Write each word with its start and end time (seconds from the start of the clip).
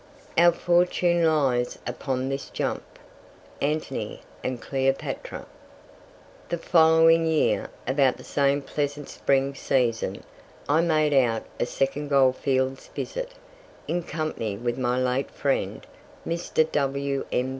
"Our 0.35 0.51
fortune 0.51 1.23
lies 1.25 1.77
upon 1.85 2.27
this 2.29 2.49
jump." 2.49 2.81
Antony 3.61 4.21
and 4.43 4.59
Cleopatra. 4.59 5.45
The 6.49 6.57
following 6.57 7.27
year, 7.27 7.69
about 7.87 8.17
the 8.17 8.23
same 8.23 8.63
pleasant 8.63 9.09
spring 9.09 9.53
season, 9.53 10.23
I 10.67 10.81
made 10.81 11.13
out 11.13 11.43
a 11.59 11.67
second 11.67 12.07
goldfields 12.07 12.87
visit, 12.95 13.33
in 13.87 14.01
company 14.01 14.57
with 14.57 14.75
my 14.79 14.97
late 14.97 15.29
friend, 15.29 15.85
Mr. 16.27 16.63
W.M. 16.71 17.49